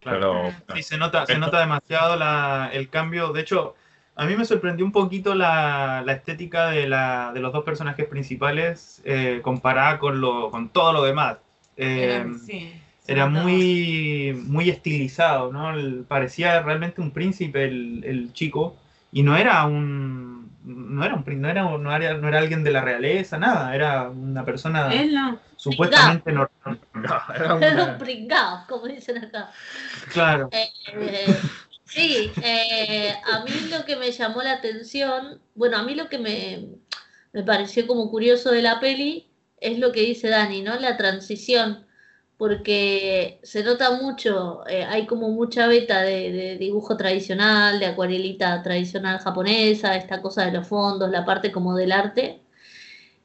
[0.00, 0.50] Claro.
[0.66, 3.32] Pero Sí, se nota, se nota demasiado la- el cambio.
[3.32, 3.74] De hecho,
[4.20, 8.06] a mí me sorprendió un poquito la, la estética de, la, de los dos personajes
[8.06, 11.38] principales eh, comparada con, lo, con todo lo demás.
[11.78, 12.70] Eh, Era- sí,
[13.06, 15.70] era muy, muy estilizado, ¿no?
[15.72, 18.76] El- parecía realmente un príncipe el, el chico
[19.10, 22.70] y no era un no era un no era, no era, no era alguien de
[22.72, 25.38] la realeza, nada, era una persona no.
[25.56, 26.78] supuestamente normal.
[27.34, 29.50] era un- Era un pringao, como dicen acá.
[30.12, 30.50] Claro.
[30.52, 30.68] Eh,
[31.90, 36.18] sí, eh, a mí lo que me llamó la atención, bueno, a mí lo que
[36.18, 36.68] me,
[37.32, 40.78] me pareció como curioso de la peli es lo que dice Dani, ¿no?
[40.78, 41.86] La transición,
[42.36, 48.62] porque se nota mucho, eh, hay como mucha beta de, de dibujo tradicional, de acuarelita
[48.62, 52.42] tradicional japonesa, esta cosa de los fondos, la parte como del arte.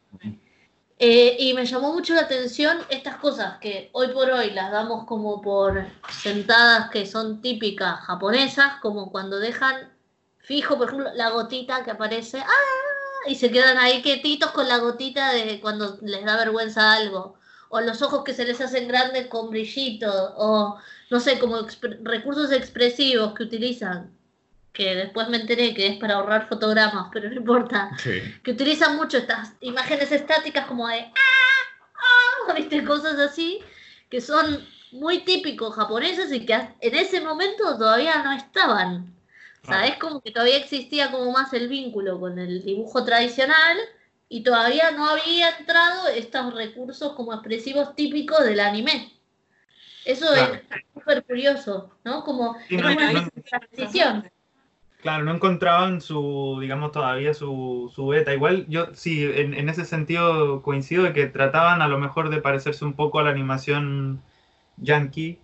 [1.07, 5.05] Eh, y me llamó mucho la atención estas cosas que hoy por hoy las damos
[5.05, 9.93] como por sentadas que son típicas japonesas, como cuando dejan
[10.39, 13.29] fijo, por ejemplo, la gotita que aparece, ¡ah!
[13.29, 17.35] y se quedan ahí quietitos con la gotita de cuando les da vergüenza algo,
[17.69, 20.79] o los ojos que se les hacen grandes con brillito, o
[21.11, 21.59] no sé, como
[22.01, 24.11] recursos expresivos que utilizan,
[24.75, 28.21] que después me enteré que es para ahorrar fotogramas, pero no importa sí.
[28.43, 32.49] que utilizan mucho estas imágenes estáticas como de ¡ah!
[32.49, 32.53] ¡ah!
[32.57, 32.85] ¿viste?
[32.85, 33.61] Cosas así
[34.11, 39.15] que son muy típicos japoneses y que en ese momento todavía no estaban.
[39.63, 43.79] O sea, es como que todavía existía como más el vínculo con el dibujo tradicional
[44.29, 49.13] y todavía no había entrado estos recursos como expresivos típicos del anime.
[50.05, 50.55] Eso Claro.
[50.55, 52.25] es súper curioso, ¿no?
[52.25, 53.31] Como Sí, no, una no-
[53.71, 54.31] transición.
[55.05, 58.33] Claro, no encontraban su, digamos, todavía su, su beta.
[58.33, 62.87] Igual yo sí, en, ese sentido coincido de que trataban a lo mejor de parecerse
[62.87, 64.23] un poco a la animación
[64.79, 65.41] yankee,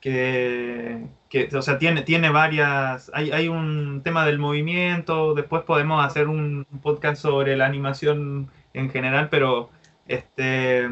[0.00, 6.04] que, que o sea, tiene, tiene varias, hay, hay un tema del movimiento, después podemos
[6.04, 9.70] hacer un podcast sobre la animación en general, pero
[10.08, 10.88] este,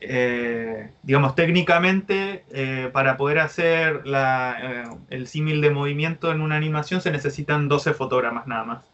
[0.00, 7.00] eh, digamos, técnicamente, eh, para poder hacer eh, el símil de movimiento en una animación
[7.00, 8.84] se necesitan 12 fotogramas nada más.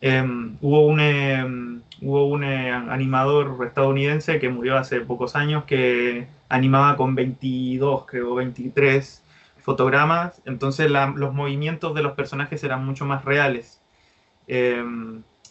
[0.00, 0.22] Eh,
[0.60, 1.44] hubo un, eh,
[2.02, 9.22] hubo un animador estadounidense que murió hace pocos años que animaba con 22, creo, 23
[9.62, 13.80] fotogramas, entonces los movimientos de los personajes eran mucho más reales.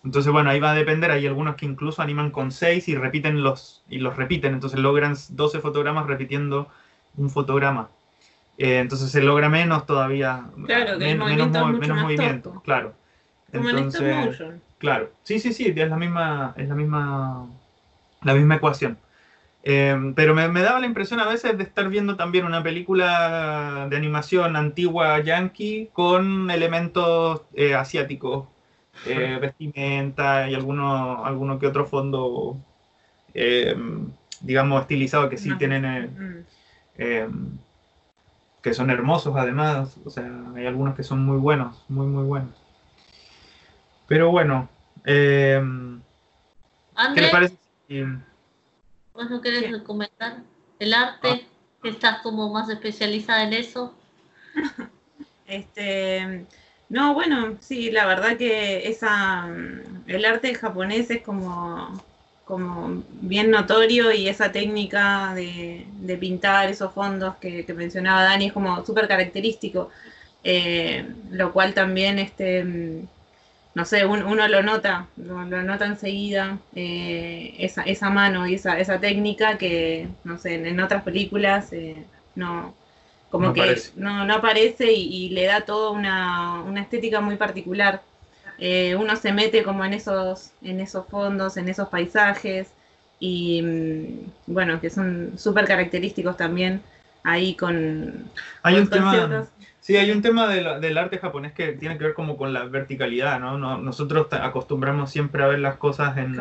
[0.03, 1.11] Entonces, bueno, ahí va a depender.
[1.11, 4.53] Hay algunos que incluso animan con 6 y repiten los, y los repiten.
[4.53, 6.69] Entonces logran 12 fotogramas repitiendo
[7.15, 7.89] un fotograma.
[8.57, 10.49] Eh, entonces se logra menos todavía.
[10.65, 12.93] Claro, que men- movimiento menos más movimiento, claro.
[13.51, 14.61] Como en Entonces, motion.
[14.77, 15.11] claro.
[15.23, 17.47] Sí, sí, sí, es la misma, es la misma,
[18.21, 18.97] la misma ecuación.
[19.63, 23.87] Eh, pero me, me daba la impresión a veces de estar viendo también una película
[23.89, 28.49] de animación antigua yankee con elementos eh, asiáticos,
[29.05, 32.57] eh, vestimenta y alguno, alguno que otro fondo,
[33.33, 33.75] eh,
[34.41, 35.57] digamos, estilizado que sí No.
[35.57, 36.45] tienen,
[36.97, 37.27] eh,
[38.61, 42.51] que son hermosos además, o sea, hay algunos que son muy buenos, muy, muy buenos.
[44.07, 44.69] Pero bueno,
[45.05, 45.61] eh,
[47.13, 47.57] ¿qué le parece?
[47.87, 48.03] si-
[49.13, 49.83] ¿vos no querés Sí.
[49.83, 50.43] comentar
[50.79, 51.45] el arte?
[51.81, 53.93] Que estás como más especializada en eso.
[55.45, 56.45] Este,
[56.93, 62.03] no, bueno, sí, la verdad que esa, mm, el arte japonés es como,
[62.43, 68.47] como bien notorio y esa técnica de, de pintar esos fondos que, que mencionaba Dani
[68.47, 69.89] es como súper característico,
[70.43, 73.07] eh, lo cual también este, mm,
[73.75, 78.79] no sé, un- uno lo nota, lo, nota enseguida, eh, esa, esa mano y esa,
[78.79, 82.75] esa técnica que, no sé, en, en otras películas eh, no,
[83.33, 83.91] como No que aparece.
[83.97, 88.01] no, no aparece y, y le da toda una, una estética muy particular.
[88.59, 92.71] Eh, uno se mete como en esos, en esos fondos, en esos paisajes,
[93.19, 96.81] y mm, bueno, que son súper característicos también
[97.23, 98.31] ahí con,
[98.63, 99.47] Hay un tema,
[99.79, 102.65] sí, hay un tema del, del arte japonés que tiene que ver como con la
[102.65, 103.57] verticalidad, ¿no?
[103.57, 106.39] No- nosotros acostumbramos siempre a ver las cosas en,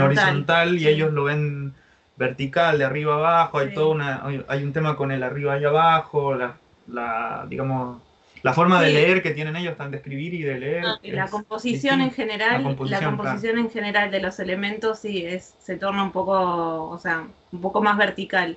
[0.00, 0.78] horizontal.
[0.78, 1.74] y ellos lo ven
[2.18, 3.74] vertical, de arriba abajo, hay Sí.
[3.74, 6.56] toda una, hay, un tema con el arriba y abajo, la,
[6.88, 8.02] la digamos,
[8.42, 10.84] la forma de leer que tienen ellos, tan de escribir y de leer.
[11.02, 15.24] Y la composición en general, La la composición, composición, en general de los elementos sí
[15.24, 18.56] es, se torna un poco, o sea, un poco más vertical.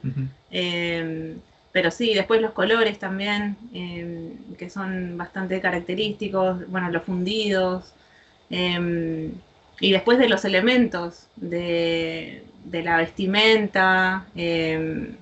[0.52, 1.36] Eh,
[1.72, 7.94] pero sí, después los colores también, eh, que son bastante característicos, bueno, los fundidos,
[8.50, 9.32] eh,
[9.80, 15.16] y después de los elementos, de, de la vestimenta, eh,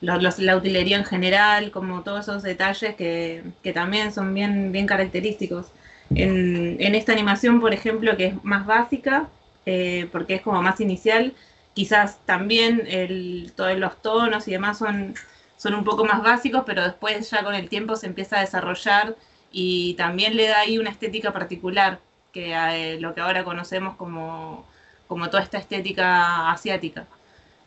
[0.00, 5.72] la utilería en general, como todos esos detalles que, que también son bien, bien característicos.
[6.14, 9.28] En, en esta animación, por ejemplo, que es más básica,
[9.66, 11.32] eh, porque es como más inicial,
[11.72, 15.14] quizás también el, todos los tonos y demás son,
[15.56, 19.16] son un poco más básicos, pero después ya con el tiempo se empieza a desarrollar
[19.50, 22.00] y también le da ahí una estética particular,
[22.32, 24.66] que eh, lo que ahora conocemos como,
[25.06, 27.06] como toda esta estética asiática.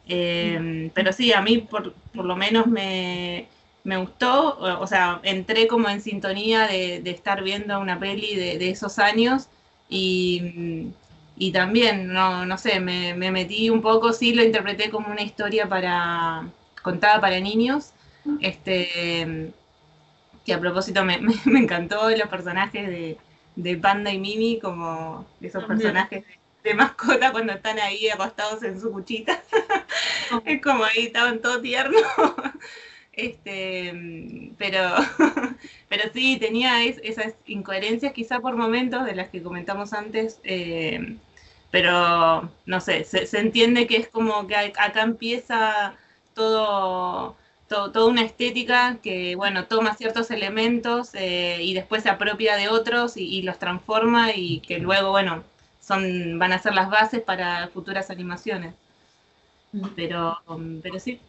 [0.08, 3.48] Eh, pero sí, a mí por, por lo menos me,
[3.84, 8.58] me gustó, o, sea, entré como en sintonía de, de estar viendo una peli de,
[8.58, 9.48] de esos años
[9.90, 10.88] y,
[11.38, 15.22] y también, no, no sé, me, me metí un poco, sí lo interpreté como una
[15.22, 16.48] historia para
[16.82, 17.92] contada para niños,
[18.42, 19.52] este
[20.46, 23.18] que a propósito me, me, me encantó los personajes de,
[23.56, 25.94] de Panda y Mimi, como esos También.
[25.94, 26.24] personajes
[26.70, 29.42] de, mascota cuando están ahí acostados en su cuchita.
[30.46, 32.02] es como ahí estaban todos tiernos.
[33.14, 34.80] Este, pero,
[35.90, 41.18] pero sí, tenía es- esas incoherencias quizá por momentos de las que comentamos antes, eh,
[41.72, 45.96] pero no sé, se, se entiende que es como que acá empieza
[46.34, 47.36] todo,
[47.68, 52.70] todo- toda una estética que, bueno, toma ciertos elementos eh, y después se apropia de
[52.70, 55.44] otros y, y los transforma y que luego, bueno,
[55.88, 58.74] son, van a ser las bases para futuras animaciones.
[59.96, 61.20] Pero, um, pero sí,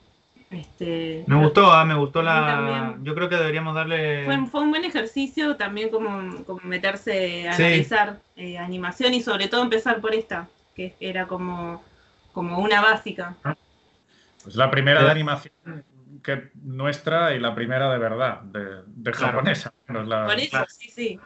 [0.51, 2.47] este, Me gustó, ah, me gustó la...
[2.47, 3.05] también.
[3.05, 4.25] Yo creo que deberíamos darle...
[4.25, 7.63] fue, fue un buen ejercicio también como, como meterse a Sí.
[7.63, 11.83] analizar eh, animación y sobre todo empezar por esta, que era como,
[12.33, 13.35] como una básica.
[14.47, 15.53] Es la primera de animación
[16.23, 19.33] que nuestra y la primera de verdad, de, de Claro.
[19.33, 19.73] japonesa.
[19.89, 21.21] No es la- Por eso, sí, sí.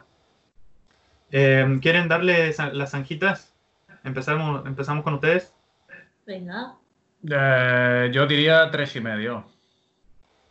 [1.33, 3.53] Eh, ¿Quieren darle las zanjitas?
[4.05, 5.53] Empezamos, empezamos con ustedes.
[6.27, 6.75] Venga.
[7.29, 9.45] Eh, yo diría tres y medio.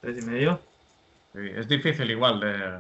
[0.02, 0.60] Tres y medio.
[1.34, 2.80] Sí, es difícil igual de,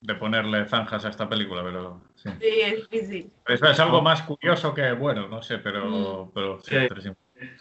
[0.00, 2.28] de ponerle zanjas a esta película, pero sí.
[2.40, 3.32] Sí, es difícil.
[3.46, 6.88] Es, es algo más curioso que bueno, no sé, pero, pero sí, Sí.
[6.88, 7.08] tres y-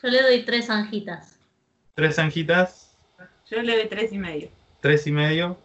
[0.03, 1.39] Yo le doy tres anjitas.
[1.93, 2.97] Tres zanjitas.
[3.49, 4.49] Yo le doy tres y medio.
[4.81, 5.57] Tres y medio.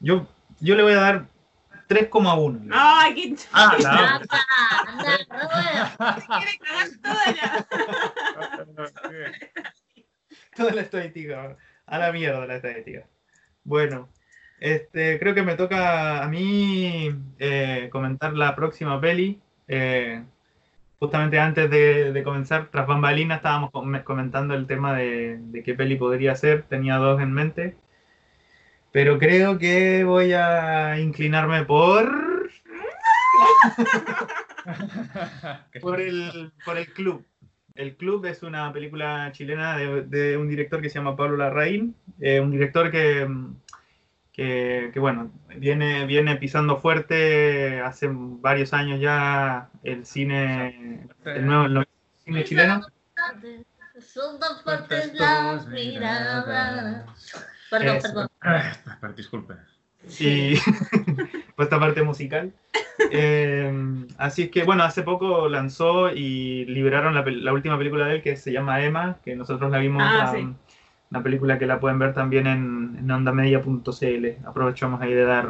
[0.00, 0.26] Yo,
[0.60, 1.26] yo le voy a dar
[1.90, 2.68] 3,1.
[2.72, 4.16] ¡Ay, qué Ah, Anda,
[4.86, 5.26] anda,
[6.38, 7.66] quiere cagar toda la...
[10.56, 11.56] Toda la estadística.
[11.86, 13.06] A la mierda la estadística.
[13.64, 14.08] Bueno,
[14.60, 19.40] este, creo que me toca a mí eh, comentar la próxima peli.
[19.68, 20.22] Eh,
[20.98, 25.74] justamente antes de, de comenzar, tras bambalinas, estábamos com- comentando el tema de, de qué
[25.74, 26.62] peli podría ser.
[26.64, 27.76] Tenía dos en mente.
[28.92, 32.50] Pero creo que voy a inclinarme por.
[35.80, 37.24] por el, por el club.
[37.74, 41.94] El Club es una película chilena de, de un director que se llama Pablo Larraín,
[42.20, 43.26] eh, un director que,
[44.32, 51.64] que, que, bueno, viene, viene pisando fuerte hace varios años ya el cine, el nuevo
[51.64, 51.90] el nuevo
[52.22, 52.82] cine chileno.
[53.98, 57.46] Son tan fuertes las miradas.
[57.70, 58.08] Perdón, Eso.
[58.08, 58.28] perdón.
[58.42, 58.72] Ah,
[59.16, 59.54] Disculpe.
[60.18, 60.64] y pues
[61.66, 62.52] esta parte musical.
[63.12, 63.72] Eh,
[64.18, 68.22] así es que, bueno, hace poco lanzó y liberaron la, la última película de él
[68.22, 70.46] que se llama Emma, que nosotros la vimos, Ah, la- sí.
[71.10, 74.46] una película que la pueden ver también en, en ondamedia.cl.
[74.46, 75.48] Aprovechamos ahí de dar...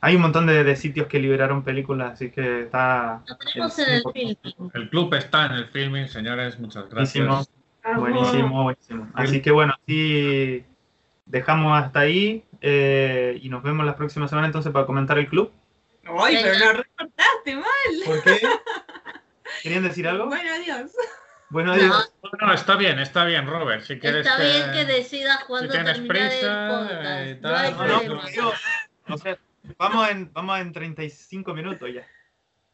[0.00, 3.22] Hay un montón de, de sitios que liberaron películas, así que está...
[3.28, 4.38] Lo tenemos en el.
[4.74, 7.26] El club está en el filming, señores, muchas gracias.
[7.84, 9.08] Buenísimo, buenísimo, buenísimo.
[9.14, 10.64] Así que bueno, así
[11.26, 15.52] dejamos hasta ahí eh, y nos vemos la próxima semana entonces para comentar el club.
[16.18, 17.66] Ay, pero lo recortaste mal.
[18.04, 18.40] ¿Por qué?
[19.62, 20.26] ¿Querían decir algo?
[20.26, 20.92] Bueno, adiós.
[21.50, 22.12] Bueno, No, adiós.
[22.40, 23.82] No, está bien, está bien, Robert.
[23.84, 27.26] Si quieres Está bien que decidas si cuándo tienes terminar prisa el podcast.
[27.26, 28.28] y no No, no, problema.
[28.30, 28.52] digo,
[29.08, 29.38] o sea,
[29.78, 32.06] vamos en, vamos en 35 minutos ya.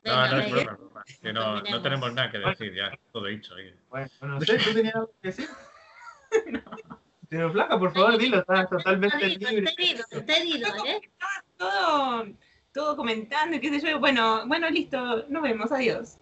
[0.05, 0.65] No, Venga, no es venga.
[0.73, 1.05] broma, broma.
[1.23, 3.55] Que no, no tenemos nada que decir, ya, todo dicho.
[3.55, 3.75] oye.
[3.89, 5.49] Bueno, no sé, ¿tú tenías algo que decir?
[7.33, 9.71] Pero Flaca, por favor, dilo, estás totalmente Está herido, libre.
[9.71, 11.01] está herido, está herido, ¿eh?
[11.57, 12.27] Todo,
[12.75, 13.99] todo comentando y qué sé yo.
[14.01, 15.25] Bueno, bueno, listo.
[15.31, 15.73] Nos vemos.
[15.73, 16.19] Adiós.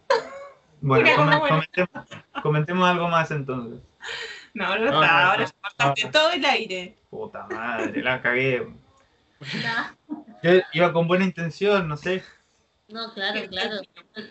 [0.80, 1.48] Bueno, Mira, bueno.
[1.48, 2.06] comentemos,
[2.44, 3.80] comentemos algo más entonces.
[4.54, 5.00] No, ahora No, está.
[5.00, 5.46] no, ahora no.
[5.46, 6.10] ya cortaste No.
[6.12, 6.96] todo el aire.
[7.10, 8.68] Puta madre, la cagué.
[10.44, 12.22] Yo iba con buena intención, no sé.
[12.92, 13.80] No, claro, claro.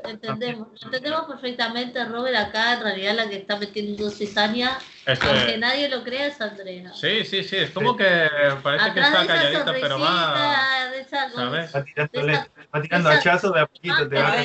[0.04, 2.36] Entendemos, entendemos perfectamente, Robert.
[2.36, 6.92] Acá en realidad la que está metiendo cizaña, Este- aunque nadie lo crea, es Andrea.
[6.94, 8.28] sí, sí, sí, es como que
[8.62, 10.90] parece que Atrás está calladita, pero va.
[10.92, 11.74] de esa ¿sabes?
[11.76, 14.36] Va tirando, Esa- va tirando esa- hachazos de a poquito, te va.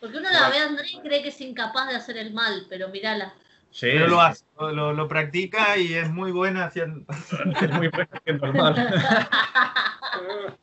[0.00, 2.66] Porque uno la ve a Andrea y cree que es incapaz de hacer el mal,
[2.68, 3.34] pero mirala.
[3.70, 7.06] Sí, Pero lo hace, lo, lo- lo practica y es muy buena haciendo.
[7.62, 8.74] es muy bueno haciendo el mal.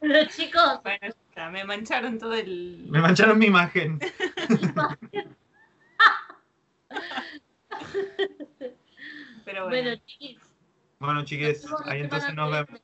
[0.00, 2.86] Pero chicos, Bueno, ya me mancharon todo el.
[2.88, 3.98] Me mancharon mi imagen.
[9.44, 9.84] Pero bueno.
[9.84, 10.38] bueno, chiquis.
[10.98, 11.24] Bueno,
[11.84, 12.80] la ahí entonces nos vemos.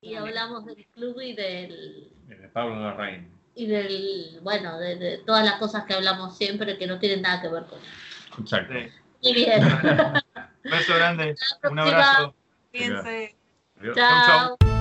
[0.00, 3.28] Y hablamos del club y del De Pablo Larraín.
[3.54, 7.40] y del bueno de, de todas las cosas que hablamos siempre que no tienen nada
[7.42, 8.40] que ver con eso.
[8.40, 8.74] Exacto.
[9.22, 9.60] Muy bien.
[10.64, 11.34] Beso grande.
[11.70, 12.34] Un abrazo.
[12.72, 13.35] Fíjense.
[13.80, 14.75] 再见，再。